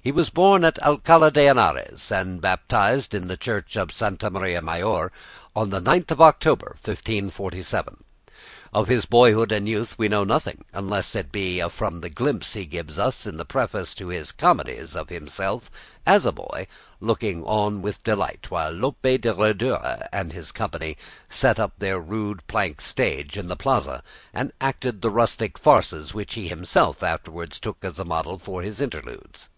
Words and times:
He 0.00 0.12
was 0.12 0.30
born 0.30 0.62
at 0.62 0.78
Alcala 0.80 1.32
de 1.32 1.46
Henares 1.46 2.12
and 2.12 2.40
baptised 2.40 3.14
in 3.16 3.26
the 3.26 3.36
church 3.36 3.74
of 3.74 3.92
Santa 3.92 4.30
Maria 4.30 4.62
Mayor 4.62 5.10
on 5.56 5.70
the 5.70 5.80
9th 5.80 6.12
of 6.12 6.20
October, 6.20 6.76
1547. 6.80 8.04
Of 8.72 8.86
his 8.86 9.06
boyhood 9.06 9.50
and 9.50 9.68
youth 9.68 9.98
we 9.98 10.06
know 10.06 10.22
nothing, 10.22 10.64
unless 10.72 11.16
it 11.16 11.32
be 11.32 11.60
from 11.68 12.00
the 12.00 12.10
glimpse 12.10 12.52
he 12.54 12.64
gives 12.64 12.96
us 12.96 13.26
in 13.26 13.38
the 13.38 13.44
preface 13.44 13.92
to 13.96 14.06
his 14.06 14.30
"Comedies" 14.30 14.94
of 14.94 15.08
himself 15.08 15.68
as 16.06 16.24
a 16.24 16.30
boy 16.30 16.68
looking 17.00 17.42
on 17.42 17.82
with 17.82 18.00
delight 18.04 18.52
while 18.52 18.70
Lope 18.70 19.02
de 19.02 19.18
Rueda 19.34 20.08
and 20.12 20.32
his 20.32 20.52
company 20.52 20.96
set 21.28 21.58
up 21.58 21.72
their 21.76 21.98
rude 21.98 22.46
plank 22.46 22.80
stage 22.80 23.36
in 23.36 23.48
the 23.48 23.56
plaza 23.56 24.04
and 24.32 24.52
acted 24.60 25.02
the 25.02 25.10
rustic 25.10 25.58
farces 25.58 26.14
which 26.14 26.34
he 26.34 26.46
himself 26.46 27.02
afterwards 27.02 27.58
took 27.58 27.78
as 27.82 27.96
the 27.96 28.04
model 28.04 28.34
of 28.34 28.62
his 28.62 28.80
interludes. 28.80 29.48